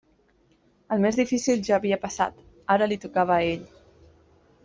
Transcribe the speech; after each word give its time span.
El 0.95 1.03
més 1.03 1.19
difícil 1.19 1.61
ja 1.67 1.75
havia 1.77 1.99
passat: 2.07 2.41
ara 2.77 2.87
li 2.93 2.99
tocava 3.07 3.37
a 3.39 3.45
ell. 3.55 3.69